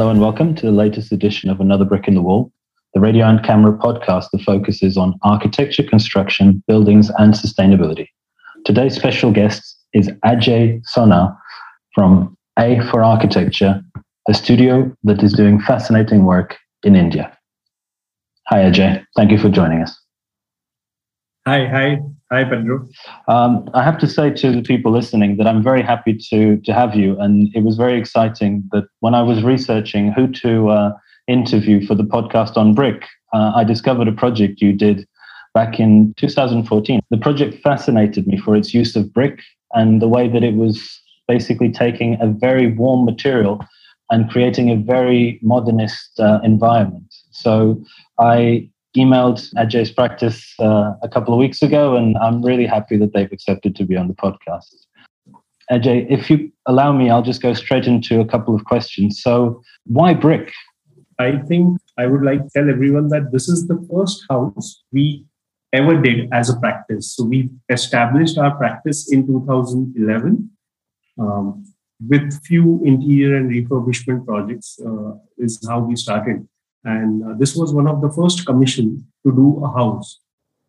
[0.00, 2.50] Hello and welcome to the latest edition of Another Brick in the Wall,
[2.94, 8.08] the radio and camera podcast that focuses on architecture, construction, buildings, and sustainability.
[8.64, 11.36] Today's special guest is Ajay Sonar
[11.94, 13.82] from A for Architecture,
[14.26, 17.36] a studio that is doing fascinating work in India.
[18.46, 19.04] Hi, Ajay.
[19.16, 19.94] Thank you for joining us.
[21.46, 21.98] Hi, hi,
[22.30, 22.88] hi, Pedro.
[23.28, 26.72] Um, I have to say to the people listening that I'm very happy to to
[26.72, 30.92] have you, and it was very exciting that when I was researching who to uh,
[31.26, 35.06] interview for the podcast on brick, uh, I discovered a project you did
[35.54, 37.00] back in 2014.
[37.10, 39.40] The project fascinated me for its use of brick
[39.72, 43.64] and the way that it was basically taking a very warm material
[44.10, 47.14] and creating a very modernist uh, environment.
[47.30, 47.82] So
[48.18, 53.12] I emailed Ajay's practice uh, a couple of weeks ago, and I'm really happy that
[53.12, 54.74] they've accepted to be on the podcast.
[55.70, 59.22] Ajay, if you allow me, I'll just go straight into a couple of questions.
[59.22, 60.52] So, why brick?
[61.18, 65.26] I think I would like to tell everyone that this is the first house we
[65.72, 67.14] ever did as a practice.
[67.14, 70.50] So, we established our practice in 2011
[71.18, 71.64] um,
[72.08, 76.48] with few interior and refurbishment projects, uh, is how we started
[76.84, 80.20] and uh, this was one of the first commission to do a house.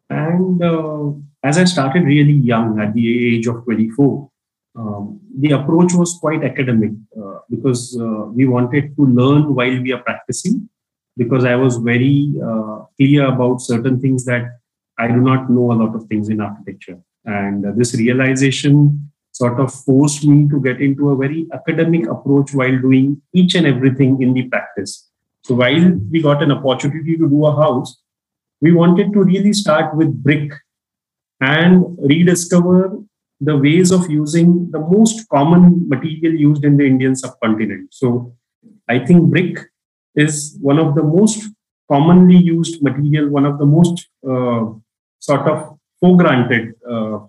[0.09, 1.11] And uh,
[1.43, 4.29] as I started really young, at the age of 24,
[4.75, 9.93] um, the approach was quite academic uh, because uh, we wanted to learn while we
[9.93, 10.69] are practicing.
[11.17, 14.59] Because I was very uh, clear about certain things that
[14.97, 16.99] I do not know a lot of things in architecture.
[17.25, 22.53] And uh, this realization sort of forced me to get into a very academic approach
[22.53, 25.10] while doing each and everything in the practice
[25.43, 28.01] so while we got an opportunity to do a house,
[28.61, 30.53] we wanted to really start with brick
[31.39, 32.97] and rediscover
[33.39, 37.91] the ways of using the most common material used in the Indian subcontinent.
[37.91, 38.35] So
[38.87, 39.57] I think brick
[40.15, 41.43] is one of the most
[41.91, 44.65] commonly used material, one of the most uh,
[45.19, 47.19] sort of for granted uh,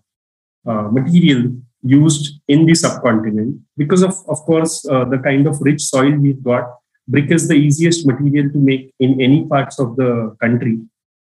[0.67, 1.53] uh, material
[1.83, 6.43] used in the subcontinent because of, of course, uh, the kind of rich soil we've
[6.43, 6.65] got
[7.09, 10.79] brick is the easiest material to make in any parts of the country.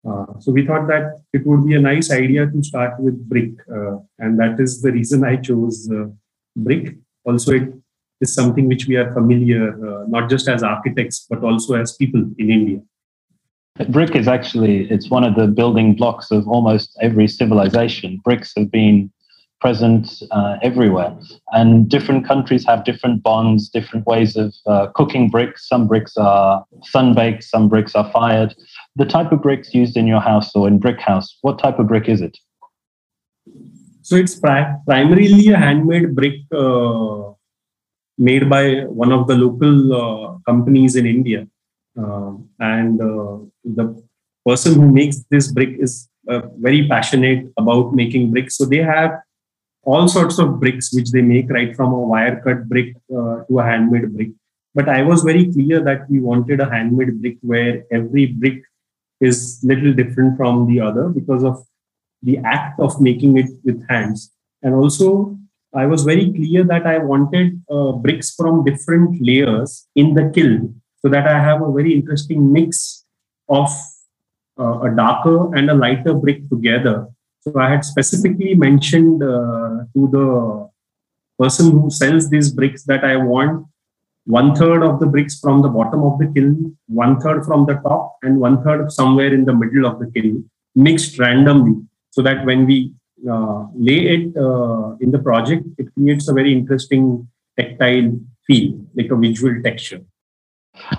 [0.07, 3.51] Uh, so we thought that it would be a nice idea to start with brick,
[3.75, 6.05] uh, and that is the reason I chose uh,
[6.55, 6.95] brick.
[7.23, 7.73] Also, it
[8.21, 12.21] is something which we are familiar, uh, not just as architects but also as people
[12.37, 12.81] in India.
[13.89, 18.21] Brick is actually it's one of the building blocks of almost every civilization.
[18.23, 19.11] Bricks have been
[19.59, 21.17] present uh, everywhere.
[21.51, 25.67] And different countries have different bonds, different ways of uh, cooking bricks.
[25.67, 28.53] Some bricks are sun baked, some bricks are fired.
[28.95, 31.87] The type of bricks used in your house or in brick house, what type of
[31.87, 32.37] brick is it?
[34.01, 37.31] So it's pri- primarily a handmade brick uh,
[38.17, 41.47] made by one of the local uh, companies in India.
[41.99, 44.03] Uh, and uh, the
[44.45, 46.07] person who makes this brick is
[46.57, 48.57] very passionate about making bricks.
[48.57, 49.11] So they have
[49.85, 53.59] all sorts of bricks which they make right from a wire cut brick uh, to
[53.59, 54.29] a handmade brick.
[54.73, 58.61] But i was very clear that we wanted a handmade brick where every brick
[59.21, 61.65] is little different from the other because of
[62.21, 64.31] the act of making it with hands.
[64.63, 65.37] And also
[65.75, 70.81] i was very clear that i wanted uh, bricks from different layers in the kiln
[71.01, 73.05] so that i have a very interesting mix
[73.49, 73.69] of
[74.59, 77.07] uh, a darker and a lighter brick together
[77.45, 80.69] so I had specifically mentioned uh, to the
[81.37, 83.67] person who sells these bricks that I want
[84.25, 87.75] one third of the bricks from the bottom of the kiln, one third from the
[87.75, 91.79] top, and one third somewhere in the middle of the kiln, mixed randomly,
[92.09, 92.91] so that when we
[93.29, 97.27] uh, lay it uh, in the project, it creates a very interesting
[97.59, 100.01] tactile feel, like a visual texture.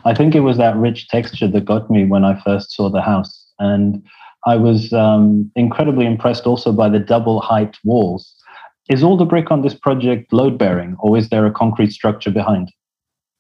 [0.04, 3.02] I think it was that rich texture that got me when I first saw the
[3.02, 3.44] house.
[3.58, 4.06] And
[4.46, 8.32] I was um, incredibly impressed also by the double height walls.
[8.88, 12.30] Is all the brick on this project load bearing, or is there a concrete structure
[12.30, 12.70] behind?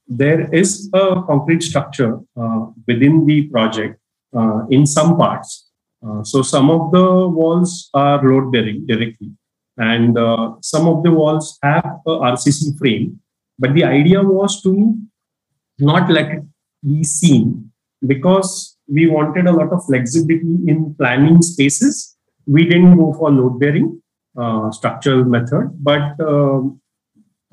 [0.08, 4.00] There is a concrete structure uh, within the project
[4.36, 5.68] uh, in some parts.
[6.04, 9.30] Uh, so some of the walls are load bearing directly,
[9.76, 13.20] and uh, some of the walls have a RCC frame.
[13.58, 14.96] But the idea was to
[15.78, 16.42] not let it
[16.84, 17.70] be seen
[18.04, 22.16] because we wanted a lot of flexibility in planning spaces.
[22.46, 24.00] We didn't go for load bearing
[24.36, 26.80] uh, structural method, but um,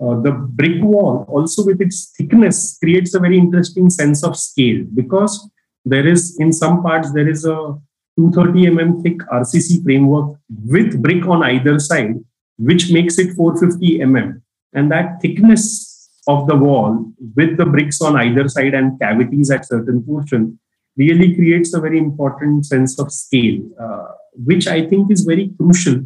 [0.01, 4.83] uh, the brick wall also with its thickness creates a very interesting sense of scale
[4.93, 5.49] because
[5.85, 7.75] there is in some parts there is a
[8.17, 12.15] 230 mm thick RCC framework with brick on either side,
[12.57, 14.41] which makes it 450 mm,
[14.73, 19.65] and that thickness of the wall with the bricks on either side and cavities at
[19.65, 20.59] certain portion
[20.97, 26.03] really creates a very important sense of scale, uh, which I think is very crucial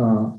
[0.00, 0.30] uh,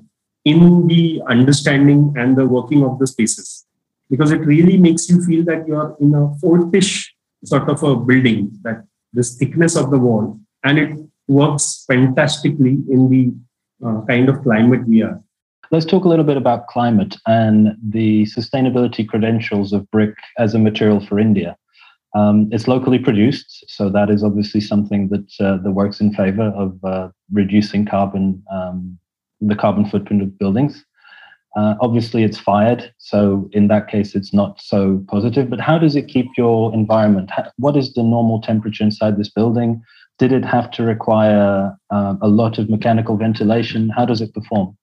[0.46, 3.66] in the understanding and the working of the spaces.
[4.10, 7.14] Because it really makes you feel that you're in a fortish
[7.46, 10.98] sort of a building that this thickness of the wall and it
[11.28, 15.22] works fantastically in the uh, kind of climate we are.
[15.72, 20.60] Let's talk a little bit about climate and the sustainability credentials of brick as a
[20.60, 21.56] material for india
[22.16, 26.52] um, it's locally produced, so that is obviously something that uh, that works in favor
[26.56, 28.98] of uh, reducing carbon um,
[29.42, 30.84] the carbon footprint of buildings.
[31.56, 35.50] Uh, obviously, it's fired, so in that case, it's not so positive.
[35.50, 37.32] But how does it keep your environment?
[37.58, 39.82] What is the normal temperature inside this building?
[40.18, 43.90] Did it have to require uh, a lot of mechanical ventilation?
[43.90, 44.78] How does it perform?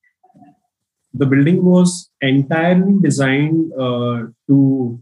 [1.12, 5.00] The building was entirely designed uh, to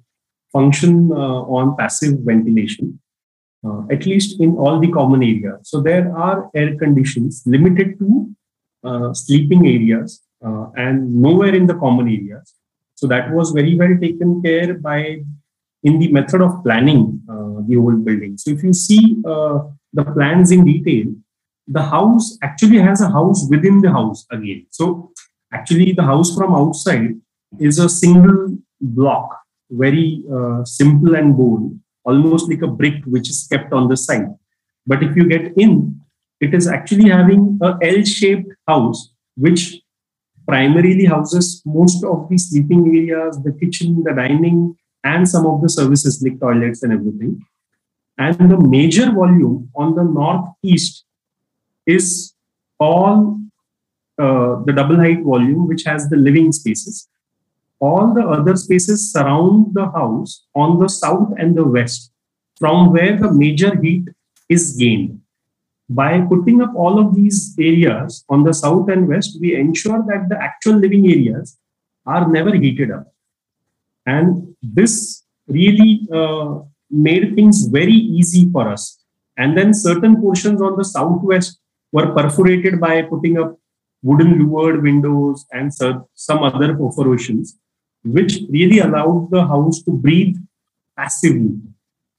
[0.55, 2.99] function uh, on passive ventilation,
[3.67, 5.61] uh, at least in all the common areas.
[5.71, 8.09] So there are air conditions limited to
[8.85, 10.21] uh, sleeping areas
[10.77, 10.97] and
[11.27, 12.55] nowhere in the common areas.
[12.97, 14.99] So that was very well taken care by
[15.83, 17.23] in the method of planning
[17.69, 18.37] the old building.
[18.37, 21.07] So if you see the plans in detail,
[21.67, 24.67] the house actually has a house within the house again.
[24.71, 25.13] So
[25.51, 27.13] actually the house from outside
[27.59, 33.47] is a single block very uh, simple and bold, almost like a brick which is
[33.51, 34.29] kept on the side.
[34.87, 36.01] But if you get in,
[36.41, 39.81] it is actually having a L-shaped house, which
[40.47, 45.69] primarily houses most of the sleeping areas, the kitchen, the dining, and some of the
[45.69, 47.43] services like toilets and everything.
[48.19, 51.05] And the major volume on the northeast
[51.87, 52.35] is
[52.79, 53.39] all
[54.19, 57.09] uh, the double height volume, which has the living spaces
[57.87, 62.13] all the other spaces surround the house on the south and the west
[62.59, 64.05] from where the major heat
[64.49, 65.21] is gained.
[65.89, 70.29] By putting up all of these areas on the south and west, we ensure that
[70.31, 71.59] the actual living areas
[72.07, 73.07] are never heated up.
[74.07, 76.61] And this really uh,
[76.91, 78.99] made things very easy for us.
[79.37, 81.59] And then certain portions on the southwest
[81.93, 83.59] were perforated by putting up
[84.03, 87.59] wooden louvered windows and some other perforations
[88.05, 90.37] which really allowed the house to breathe
[90.97, 91.57] passively.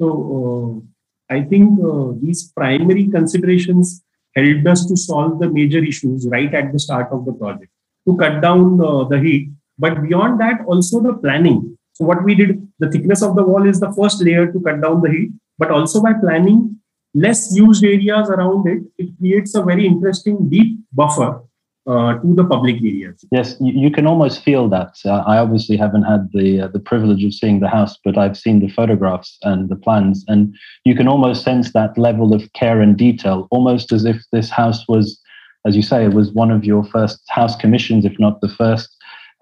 [0.01, 0.83] So
[1.29, 4.03] uh, I think uh, these primary considerations
[4.35, 7.71] helped us to solve the major issues right at the start of the project
[8.07, 9.51] to cut down uh, the heat.
[9.77, 11.77] But beyond that, also the planning.
[11.93, 14.81] So what we did, the thickness of the wall is the first layer to cut
[14.81, 16.79] down the heat, but also by planning
[17.13, 21.41] less used areas around it, it creates a very interesting deep buffer
[21.87, 23.23] uh, to the public areas.
[23.31, 24.95] Yes, you, you can almost feel that.
[25.05, 28.37] Uh, I obviously haven't had the uh, the privilege of seeing the house, but I've
[28.37, 32.81] seen the photographs and the plans, and you can almost sense that level of care
[32.81, 35.19] and detail, almost as if this house was,
[35.65, 38.89] as you say, it was one of your first house commissions, if not the first,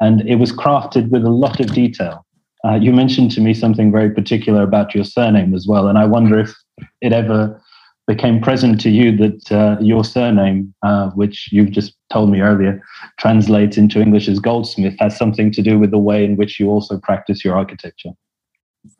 [0.02, 2.26] and it was crafted with a lot of detail.
[2.66, 6.06] Uh, you mentioned to me something very particular about your surname as well, and I
[6.06, 6.54] wonder if
[7.02, 7.62] it ever
[8.08, 12.82] became present to you that uh, your surname, uh, which you've just told me earlier,
[13.18, 16.70] translates into English as Goldsmith, has something to do with the way in which you
[16.70, 18.12] also practice your architecture.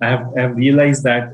[0.02, 1.34] I have, I have realized that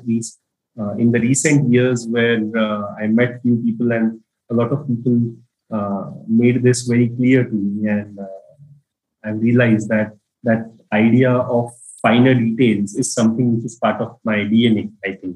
[0.80, 4.88] uh, in the recent years where uh, I met few people and a lot of
[4.88, 5.36] people
[5.72, 8.26] uh, made this very clear to me and uh,
[9.24, 14.38] I realized that that idea of finer details is something which is part of my
[14.38, 15.36] DNA, I think.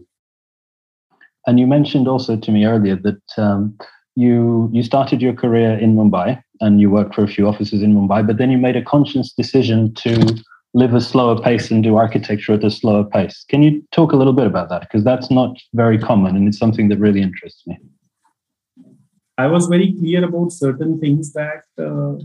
[1.47, 3.77] And you mentioned also to me earlier that um,
[4.15, 7.93] you you started your career in Mumbai and you worked for a few offices in
[7.93, 11.97] Mumbai, but then you made a conscious decision to live a slower pace and do
[11.97, 13.45] architecture at a slower pace.
[13.50, 14.81] Can you talk a little bit about that?
[14.81, 17.77] Because that's not very common and it's something that really interests me.
[19.38, 22.15] I was very clear about certain things that uh,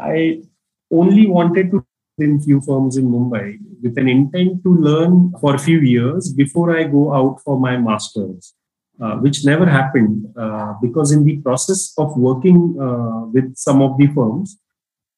[0.00, 0.42] I
[0.90, 1.84] only wanted to
[2.18, 6.76] in few firms in Mumbai with an intent to learn for a few years before
[6.76, 8.54] I go out for my master's,
[9.00, 13.98] uh, which never happened uh, because in the process of working uh, with some of
[13.98, 14.58] the firms,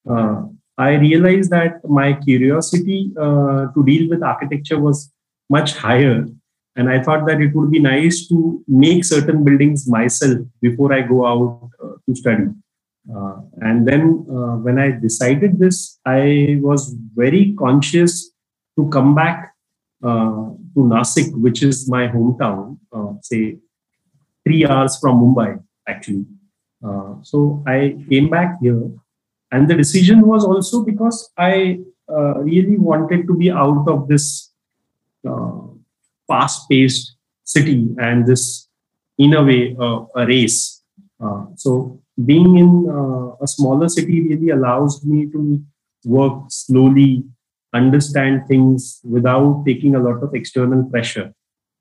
[0.09, 0.43] uh,
[0.79, 5.13] I realized that my curiosity uh, to deal with architecture was
[5.49, 6.27] much higher.
[6.77, 11.01] And I thought that it would be nice to make certain buildings myself before I
[11.01, 12.49] go out uh, to study.
[13.15, 18.31] Uh, and then uh, when I decided this, I was very conscious
[18.77, 19.55] to come back
[20.03, 23.59] uh, to Nasik, which is my hometown, uh, say
[24.45, 26.27] three hours from Mumbai, actually.
[26.85, 28.91] Uh, so I came back here.
[29.53, 34.53] And the decision was also because I uh, really wanted to be out of this
[35.27, 35.61] uh,
[36.27, 38.69] fast-paced city and this,
[39.19, 40.83] in a way, a race.
[41.55, 45.63] So being in uh, a smaller city really allows me to
[46.05, 47.25] work slowly,
[47.75, 51.33] understand things without taking a lot of external pressure.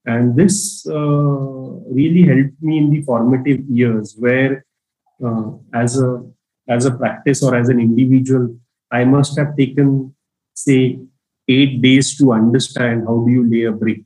[0.06, 4.66] And this really helped me in the formative years where
[5.74, 6.24] as a
[6.68, 8.56] as a practice or as an individual,
[8.92, 10.16] I must have taken,
[10.56, 11.00] say,
[11.48, 14.02] eight days to understand how do you lay a brick,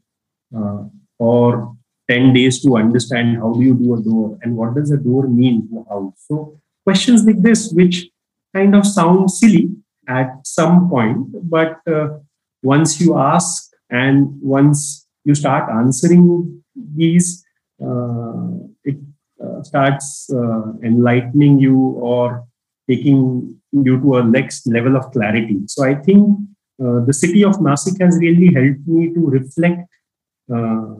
[0.55, 0.83] uh,
[1.17, 1.75] or
[2.09, 5.27] 10 days to understand how do you do a door, and what does a door
[5.27, 6.13] mean to a house.
[6.27, 8.09] So questions like this, which
[8.53, 9.69] kind of sound silly
[10.07, 12.17] at some point, but uh,
[12.63, 16.63] once you ask and once you start answering
[16.95, 17.45] these,
[17.81, 18.49] uh,
[18.83, 18.97] it
[19.43, 22.45] uh, starts uh, enlightening you or
[22.89, 25.59] taking you to a next level of clarity.
[25.67, 26.27] So I think
[26.83, 29.87] uh, the city of Nasik has really helped me to reflect,
[30.53, 30.95] uh,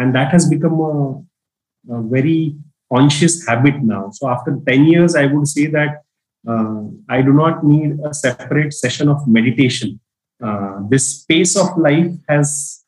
[0.00, 2.56] and that has become a, a, very
[2.92, 4.10] conscious habit now.
[4.10, 6.02] So after 10 years, I would say that
[6.48, 10.00] uh, I do not need a separate session of meditation.
[10.42, 12.82] Uh, this pace of life has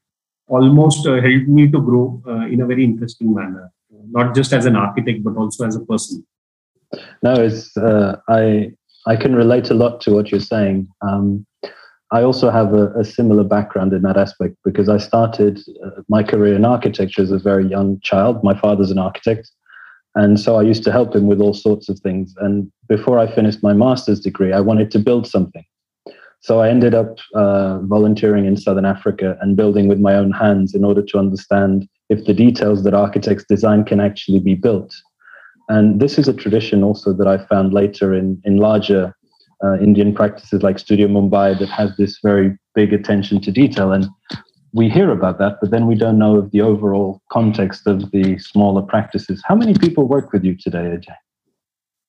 [0.48, 3.70] almost uh, helped me to grow uh, in a very interesting manner,
[4.10, 6.26] not just as an architect, but also as a person.
[7.22, 8.72] No, it's uh, I
[9.06, 10.88] I can relate a lot to what you're saying.
[11.00, 11.46] Um,
[12.12, 16.22] I also have a, a, similar background in that aspect because I started uh, my
[16.22, 18.44] career in architecture as a very young child.
[18.44, 19.50] My father's an architect,
[20.14, 22.34] and so I used to help him with all sorts of things.
[22.38, 25.64] And before I finished my master's degree, I wanted to build something.
[26.40, 30.74] So I ended up uh, volunteering in Southern Africa and building with my own hands
[30.74, 34.94] in order to understand if the details that architects design can actually be built.
[35.68, 39.14] And this is a tradition also that I found later in, in larger
[39.64, 43.92] uh, Indian practices like Studio Mumbai that has this very big attention to detail.
[43.92, 44.06] And
[44.72, 48.38] we hear about that, but then we don't know of the overall context of the
[48.38, 49.42] smaller practices.
[49.46, 51.16] How many people work with you today, Ajay?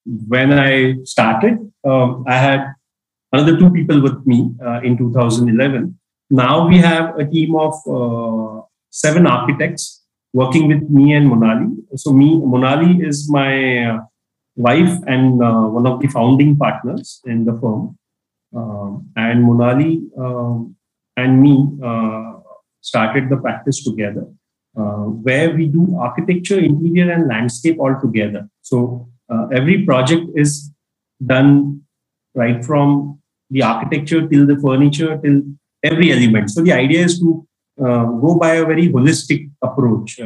[0.06, 2.74] When I started, um, I had
[3.32, 5.98] another two people with me uh, in 2011.
[6.30, 10.02] Now we have a team of uh, seven architects
[10.34, 11.76] working with me and Monali.
[11.96, 14.00] So me, Monali is my uh,
[14.56, 17.98] wife and uh, one of the founding partners in the firm.
[18.56, 20.76] Um, and Monali um,
[21.18, 22.34] and me uh,
[22.82, 24.28] started the practice together,
[24.78, 28.48] uh, where we do architecture, interior, and landscape all together.
[28.62, 30.72] So uh, every project is
[31.26, 31.82] done
[32.36, 33.20] right from
[33.50, 35.42] the architecture till the furniture till
[35.84, 36.52] every element.
[36.52, 37.48] So the idea is to
[37.80, 40.20] uh, go by a very holistic approach.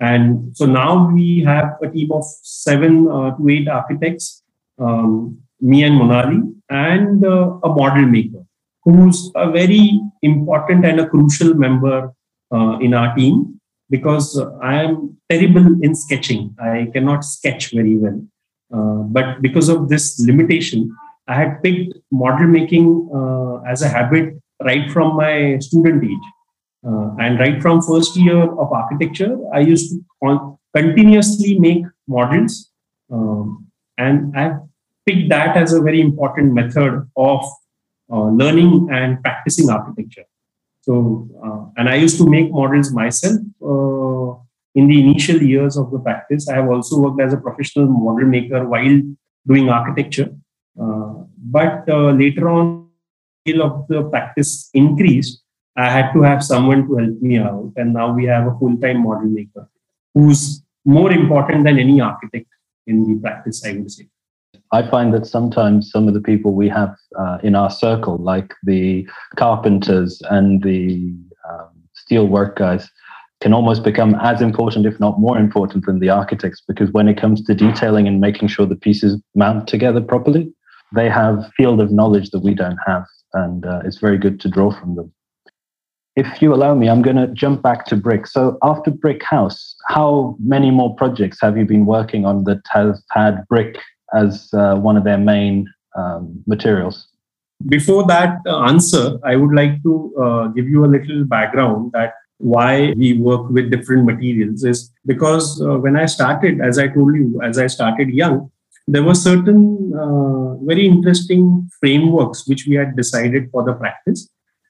[0.00, 4.42] Uh, and so now we have a team of seven uh, to eight architects,
[4.78, 8.44] um, me and Monali, and a model maker
[8.84, 12.12] who's a very important and a crucial member
[12.80, 13.58] in our team
[13.90, 16.54] because I am terrible in sketching.
[16.58, 18.22] I cannot sketch very well.
[18.72, 20.94] Uh, but because of this limitation,
[21.26, 26.26] I had picked model making uh, as a habit right from my student age.
[26.86, 32.70] Uh, and right from first year of architecture, I used to con- continuously make models.
[33.10, 33.66] Um,
[33.96, 34.58] and I
[35.06, 37.44] picked that as a very important method of
[38.12, 40.24] uh, learning and practicing architecture.
[40.82, 44.40] So, uh, and I used to make models myself uh,
[44.74, 46.48] in the initial years of the practice.
[46.48, 49.02] I have also worked as a professional model maker while
[49.46, 50.30] doing architecture.
[50.80, 52.88] Uh, but uh, later on,
[53.46, 55.42] scale of the practice increased,
[55.78, 57.72] I had to have someone to help me out.
[57.76, 59.68] And now we have a full time model maker
[60.12, 62.48] who's more important than any architect
[62.88, 64.08] in the practice, I would say.
[64.72, 68.52] I find that sometimes some of the people we have uh, in our circle, like
[68.64, 71.14] the carpenters and the
[71.48, 72.90] um, steel work guys,
[73.40, 77.16] can almost become as important, if not more important, than the architects because when it
[77.16, 80.52] comes to detailing and making sure the pieces mount together properly,
[80.92, 83.04] they have field of knowledge that we don't have,
[83.34, 85.12] and uh, it's very good to draw from them.
[86.18, 88.26] If you allow me, I'm going to jump back to Brick.
[88.26, 92.96] So after Brick House, how many more projects have you been working on that have
[93.12, 93.78] had Brick
[94.12, 97.06] as uh, one of their main um, materials?
[97.68, 102.14] Before that uh, answer, I would like to uh, give you a little background that
[102.38, 107.14] why we work with different materials is because uh, when I started, as I told
[107.14, 108.50] you, as I started young,
[108.88, 114.28] there were certain uh, very interesting frameworks which we had decided for the practice.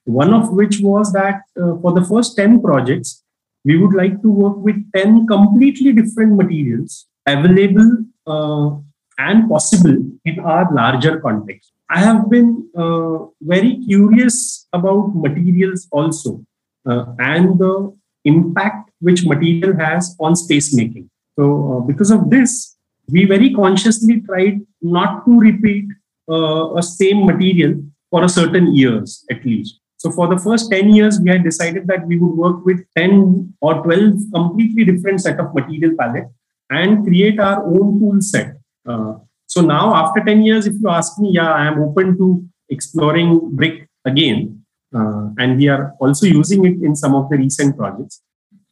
[0.09, 3.23] One of which was that uh, for the first 10 projects,
[3.65, 7.91] we would like to work with 10 completely different materials available
[8.27, 8.71] uh,
[9.19, 11.73] and possible in our larger context.
[11.91, 16.43] I have been uh, very curious about materials also
[16.88, 21.11] uh, and the impact which material has on space making.
[21.38, 22.77] So, uh, because of this,
[23.11, 25.85] we very consciously tried not to repeat
[26.31, 29.81] uh, a same material for a certain years at least.
[29.99, 33.55] So for the first 10 years, we had decided that we would work with 10
[33.61, 36.28] or 12 completely different set of material palette
[36.71, 38.55] and create our own tool set.
[38.87, 39.14] Uh,
[39.47, 43.57] so now after 10 years, if you ask me, yeah, I am open to exploring
[43.57, 44.62] brick again.
[44.95, 48.23] Uh, and we are also using it in some of the recent projects,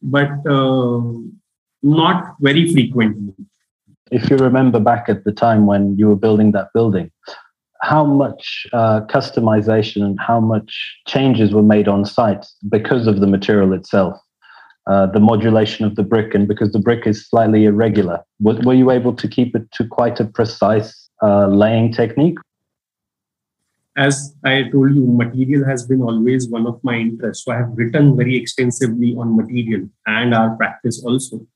[0.01, 1.01] but uh,
[1.83, 3.33] not very frequently.
[4.11, 7.11] If you remember back at the time when you were building that building,
[7.81, 13.27] how much uh, customization and how much changes were made on site because of the
[13.27, 14.17] material itself,
[14.87, 18.23] uh, the modulation of the brick, and because the brick is slightly irregular.
[18.39, 22.37] Were, were you able to keep it to quite a precise uh, laying technique?
[23.95, 27.45] As I told you, material has been always one of my interests.
[27.45, 31.47] So I have written very extensively on material and our practice also.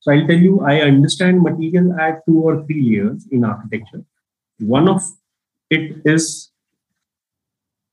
[0.00, 4.04] So I'll tell you, I understand material at two or three layers in architecture.
[4.58, 5.02] One of
[5.70, 6.50] it is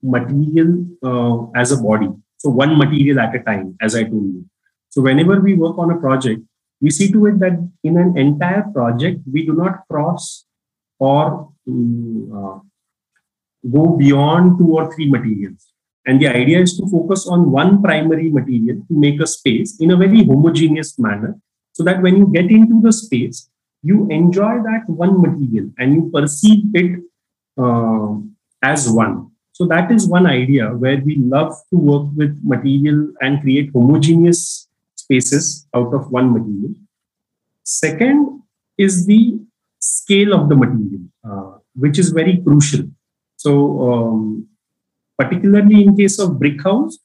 [0.01, 2.09] material uh, as a body.
[2.37, 4.45] So one material at a time, as I told you.
[4.89, 6.41] So whenever we work on a project,
[6.81, 10.45] we see to it that in an entire project, we do not cross
[10.99, 12.59] or um, uh,
[13.69, 15.71] go beyond two or three materials.
[16.05, 19.91] And the idea is to focus on one primary material to make a space in
[19.91, 21.35] a very homogeneous manner
[21.73, 23.49] so that when you get into the space,
[23.81, 27.01] you enjoy that one material and you perceive it
[27.57, 28.15] uh,
[28.61, 29.31] as one.
[29.53, 34.67] So that is one idea where we love to work with material and create homogeneous
[34.95, 36.73] spaces out of one material.
[37.63, 38.41] Second
[38.77, 39.39] is the
[39.79, 42.85] scale of the material, uh, which is very crucial.
[43.37, 44.47] So, um,
[45.17, 46.97] particularly in case of brick house,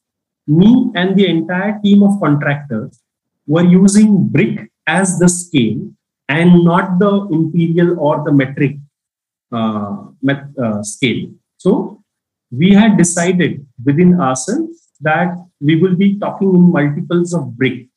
[0.46, 3.00] me and the entire team of contractors
[3.46, 5.92] were using brick as the scale
[6.28, 8.76] and not the imperial or the metric
[10.82, 11.30] scale.
[11.58, 12.02] So
[12.50, 17.88] we had decided within ourselves that we will be talking in multiples of brick.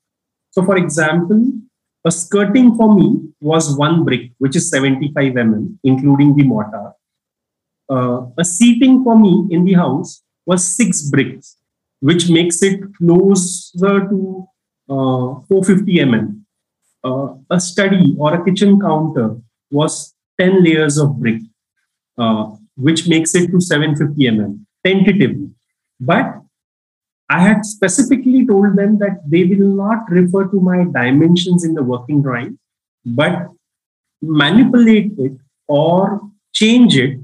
[0.51, 1.51] So for example,
[2.05, 6.91] a skirting for me was one brick, which is 75 mm, including the mortar.
[7.89, 11.57] Uh, a seating for me in the house was six bricks,
[12.01, 14.47] which makes it closer to
[14.89, 16.39] uh, 450 mm.
[17.05, 19.35] Uh, a study or a kitchen counter
[19.69, 21.41] was 10 layers of brick,
[22.17, 25.49] uh, which makes it to 750 mm tentatively.
[25.99, 26.41] But
[27.29, 31.83] I had specifically told them that they will not refer to my dimensions in the
[31.83, 32.59] working drawing,
[33.05, 33.49] but
[34.21, 35.33] manipulate it
[35.67, 36.21] or
[36.53, 37.19] change it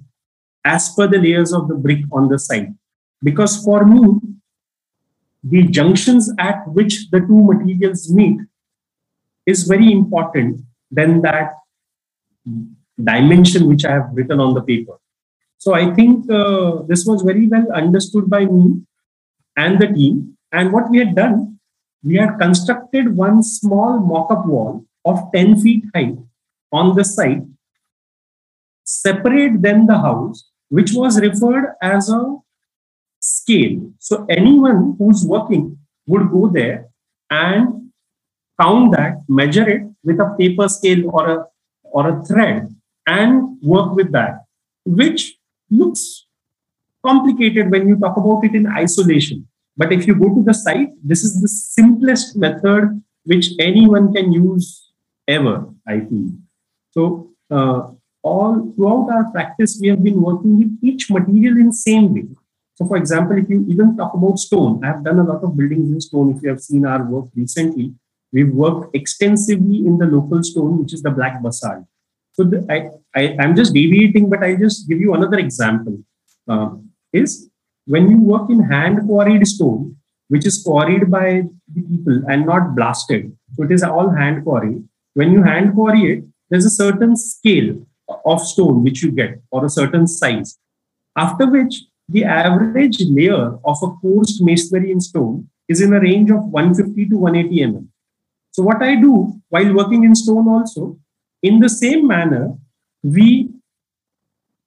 [0.66, 2.74] as per the layers of the brick on the side.
[3.22, 4.20] Because for me,
[5.44, 8.40] the junctions at which the two materials meet
[9.46, 11.54] is very important than that
[13.04, 15.00] dimension which I have written on the paper.
[15.58, 18.82] So I think uh, this was very well understood by me
[19.58, 20.38] and the team.
[20.52, 21.60] And what we had done,
[22.04, 26.18] we had constructed one small mock-up wall of 10 feet height
[26.72, 27.44] on the site,
[28.84, 32.38] separate then the house, which was referred as a
[33.20, 33.92] scale.
[34.00, 36.88] So anyone who's working would go there
[37.30, 37.92] and
[38.60, 41.46] count that, measure it with a paper scale or a
[41.92, 42.74] or a thread
[43.18, 44.46] and work with that,
[44.86, 45.36] which
[45.70, 46.26] looks
[47.06, 49.48] complicated when you talk about it in isolation.
[49.78, 54.32] But if you go to the site, this is the simplest method which anyone can
[54.32, 54.92] use
[55.28, 55.56] ever,
[55.88, 56.30] I feel.
[56.92, 57.92] So, uh,
[58.22, 62.28] all throughout our practice, we have been working with each material in same way.
[62.76, 65.56] So, for example, if you even talk about stone, I have done a lot of
[65.56, 66.36] buildings in stone.
[66.36, 67.94] If you have seen our work recently,
[68.34, 71.86] we've worked extensively in the local stone, which is the black basalt.
[72.40, 72.78] So the, I,
[73.20, 76.02] I, I'm just deviating, but I'll just give you another example.
[76.48, 76.70] Uh,
[77.12, 77.50] is
[77.86, 79.98] when you work in hand quarried stone,
[80.30, 81.44] which is quarried by
[81.76, 83.36] the people and not blasted.
[83.56, 84.82] So it is all hand quarry.
[85.16, 87.86] When you hand quarry it, there's a certain scale
[88.26, 90.58] of stone which you get or a certain size.
[91.18, 96.32] After which the average layer of a coursed masonry in stone is in a range
[96.32, 97.88] of 150 to 180 mm.
[98.52, 100.98] So what I do while working in stone also,
[101.42, 102.54] in the same manner,
[103.04, 103.50] we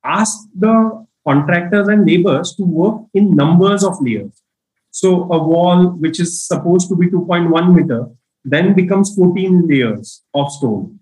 [0.05, 4.43] ask the contractors and neighbors to work in numbers of layers.
[4.91, 8.07] So a wall which is supposed to be 2.1 meter
[8.45, 10.99] then becomes 14 layers of stone.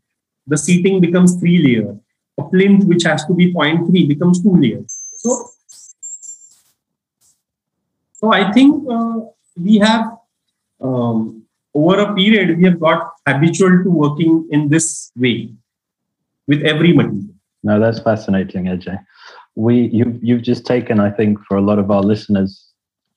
[0.47, 1.97] The seating becomes three layers.
[2.39, 4.93] a plinth which has to be 0.3 becomes two layers.
[5.23, 5.31] So,
[8.13, 9.21] so I think uh,
[9.57, 10.19] we have
[10.81, 15.51] um, over a period we have got habitual to working in this way
[16.47, 17.35] with every material.
[17.63, 18.99] No, that's fascinating, Ajay.
[19.55, 22.67] We you've you've just taken, I think, for a lot of our listeners,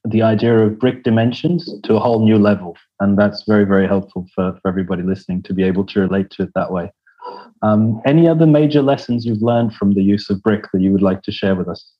[0.03, 4.27] the idea of brick dimensions to a whole new level, and that's very very helpful
[4.35, 6.91] for for everybody listening to be able to relate to it that way.
[7.61, 11.01] Um, any other major lessons you've learned from the use of brick that you would
[11.01, 11.93] like to share with us?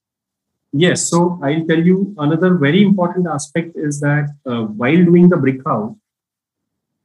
[0.74, 5.38] Yes, so I'll tell you another very important aspect is that uh, while doing the
[5.38, 5.96] brick house,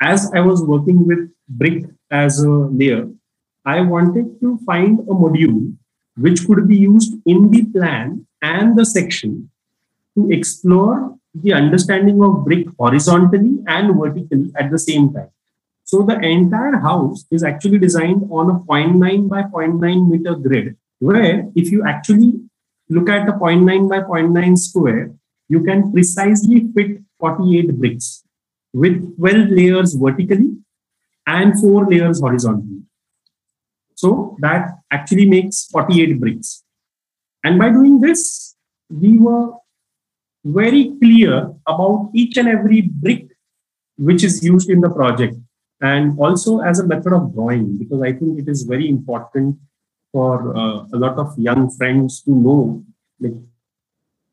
[0.01, 3.09] as I was working with brick as a layer,
[3.75, 5.77] I wanted to find a module
[6.17, 9.51] which could be used in the plan and the section
[10.17, 15.31] to explore the understanding of brick horizontally and vertically at the same time.
[15.85, 21.51] So the entire house is actually designed on a 0.9 by 0.9 meter grid, where
[21.55, 22.41] if you actually
[22.89, 25.13] look at a 0.9 by 0.9 square,
[25.49, 28.25] you can precisely fit 48 bricks
[28.73, 30.57] with 12 layers vertically
[31.27, 32.88] and 4 layers horizontally.
[33.99, 36.63] So that actually makes 48 bricks.
[37.43, 38.55] And by doing this,
[38.89, 39.55] we were
[40.45, 43.27] very clear about each and every brick
[43.97, 45.35] which is used in the project
[45.81, 49.57] and also as a method of drawing because i think it is very important
[50.13, 52.85] for uh, a lot of young friends to know
[53.21, 53.35] like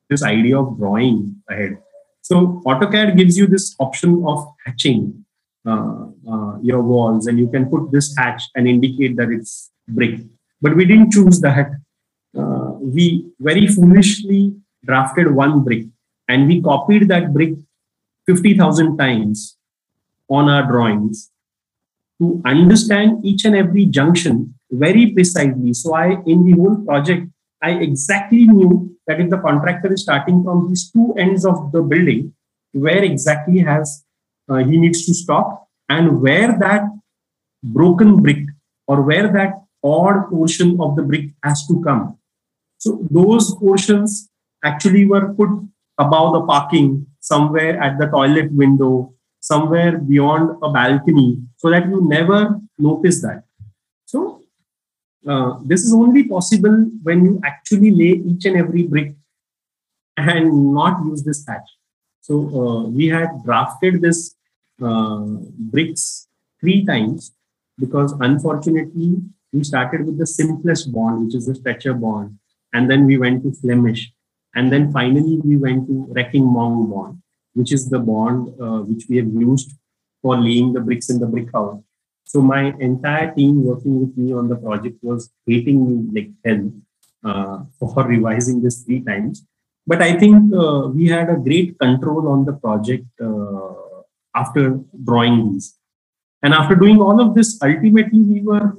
[0.10, 1.78] this idea of drawing ahead
[2.21, 5.24] so AutoCAD gives you this option of hatching
[5.65, 10.19] your walls, and you can put this hatch and indicate that it's brick.
[10.62, 11.71] But we didn't choose that.
[12.38, 15.86] Uh, we very foolishly drafted one brick,
[16.28, 17.54] and we copied that brick
[18.28, 19.58] 50,000 times
[20.30, 21.32] on our drawings
[22.19, 25.73] to understand each and every junction very precisely.
[25.73, 27.28] So I, in the whole project,
[27.62, 31.82] I exactly knew that if the contractor is starting from these two ends of the
[31.82, 32.34] building,
[32.71, 34.04] where exactly has
[34.49, 36.84] uh, he needs to stop and where that
[37.63, 38.45] broken brick
[38.88, 39.53] or where that
[39.84, 42.17] odd portion of the brick has to come.
[42.77, 44.29] So those portions
[44.63, 45.49] actually were put
[45.97, 52.01] above the parking, somewhere at the toilet window, somewhere beyond a balcony, so that you
[52.08, 53.43] never notice that.
[54.05, 54.41] So
[55.27, 59.15] uh, this is only possible when you actually lay each and every brick
[60.17, 61.69] and not use this hatch.
[62.27, 64.33] So uh, we had drafted this
[64.81, 65.25] uh,
[65.73, 66.27] bricks
[66.59, 67.33] three times
[67.77, 69.17] because unfortunately
[69.53, 72.39] we started with the simplest bond, which is the stretcher bond,
[72.73, 74.11] and then we went to Flemish,
[74.55, 77.21] and then finally we went to Raking Monk bond,
[77.53, 79.73] which is the bond uh, which we have used
[80.23, 81.79] for laying the bricks in the brick house.
[82.23, 86.71] So my entire team working with me on the project was hating me like hell
[87.23, 89.45] uh, for revising this three times.
[89.87, 94.01] But I think uh, we had a great control on the project uh,
[94.35, 95.77] after drawing these.
[96.41, 98.73] And after doing all of this, ultimately we were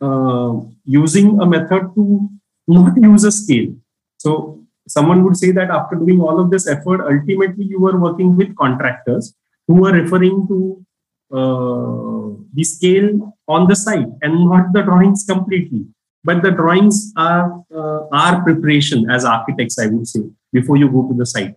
[0.00, 2.28] uh, using a method to
[2.66, 3.74] not use a scale.
[4.18, 8.36] So someone would say that after doing all of this effort, ultimately you were working
[8.36, 9.34] with contractors
[9.66, 10.84] who were referring to
[11.32, 15.86] uh, the scale on the site and not the drawings completely.
[16.24, 20.20] But the drawings are uh, our preparation as architects, I would say,
[20.52, 21.54] before you go to the site.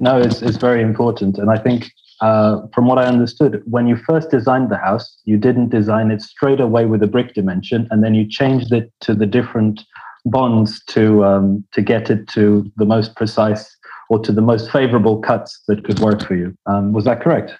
[0.00, 1.38] No, it's, it's very important.
[1.38, 5.36] And I think uh, from what I understood, when you first designed the house, you
[5.36, 9.14] didn't design it straight away with a brick dimension, and then you changed it to
[9.14, 9.82] the different
[10.26, 13.76] bonds to um, to get it to the most precise
[14.08, 16.56] or to the most favorable cuts that could work for you.
[16.66, 17.52] Um, was that correct?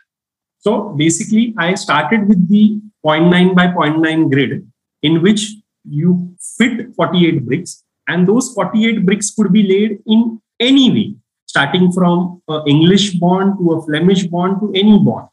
[0.60, 4.66] So basically, I started with the 0.9 by 0.9 grid
[5.02, 5.52] in which
[5.84, 6.23] you
[6.58, 11.14] fit 48 bricks, and those 48 bricks could be laid in any way,
[11.46, 15.28] starting from an English bond to a Flemish bond to any bond.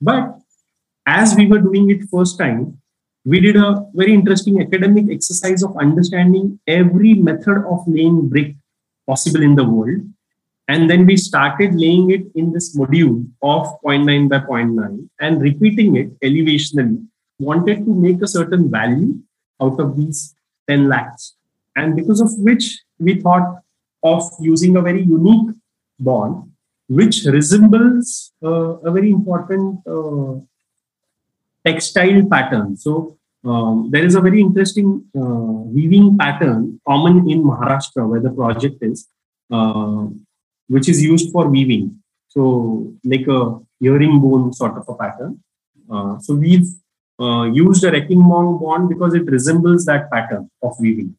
[0.00, 0.38] But
[1.06, 2.78] as we were doing it first time,
[3.24, 8.56] we did a very interesting academic exercise of understanding every method of laying brick
[9.06, 10.02] possible in the world
[10.68, 15.96] and then we started laying it in this module of 0.9 by 0.9 and repeating
[15.96, 17.04] it elevationally.
[17.38, 19.18] Wanted to make a certain value
[19.60, 20.34] out of these
[20.68, 21.34] 10 lakhs.
[21.76, 23.62] And because of which we thought
[24.02, 25.54] of using a very unique
[25.98, 26.50] bond,
[26.88, 30.34] which resembles uh, a very important uh,
[31.66, 32.76] textile pattern.
[32.76, 38.30] So um, there is a very interesting uh, weaving pattern common in Maharashtra where the
[38.30, 39.08] project is.
[39.50, 40.06] Uh,
[40.68, 41.84] which is used for weaving.
[42.28, 45.42] So like a herringbone sort of a pattern.
[45.90, 46.68] Uh, so we've
[47.22, 51.16] uh, used a raking bond because it resembles that pattern of weaving.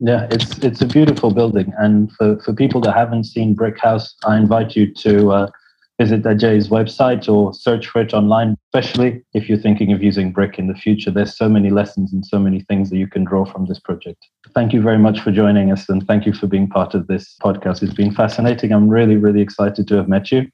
[0.00, 4.14] Yeah, it's it's a beautiful building, and for, for people that haven't seen Brick House,
[4.24, 5.50] I invite you to uh,
[5.98, 8.56] visit Ajay's website or search for it online.
[8.72, 12.24] Especially if you're thinking of using Brick in the future, there's so many lessons and
[12.24, 14.24] so many things that you can draw from this project.
[14.54, 17.34] Thank you very much for joining us, and thank you for being part of this
[17.42, 17.82] podcast.
[17.82, 18.70] It's been fascinating.
[18.72, 20.46] I'm really really excited to have met you,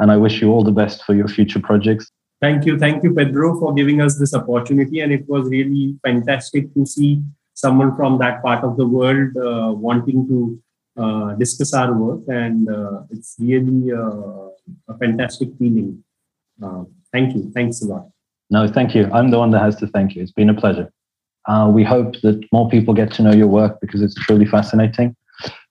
[0.00, 2.12] and I wish you all the best for your future projects.
[2.42, 6.74] Thank you, thank you, Pedro, for giving us this opportunity, and it was really fantastic
[6.74, 7.22] to see
[7.54, 10.60] someone from that part of the world uh, wanting to
[11.00, 14.48] uh, discuss our work, and uh, it's really uh,
[14.88, 16.02] a fantastic feeling.
[16.60, 17.48] Uh, thank you.
[17.54, 18.08] Thanks a lot.
[18.50, 19.08] No, thank you.
[19.12, 20.22] I'm the one that has to thank you.
[20.22, 20.92] It's been a pleasure.
[21.46, 25.14] Uh, we hope that more people get to know your work because it's truly fascinating.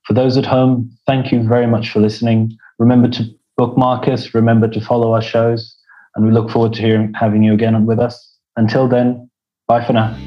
[0.06, 2.58] For those at home, thank you very much for listening.
[2.80, 3.26] Remember to
[3.58, 5.76] bookmark us, remember to follow our shows,
[6.16, 8.38] and we look forward to hearing having you again with us.
[8.58, 9.30] Until then,
[9.68, 10.18] bye for now.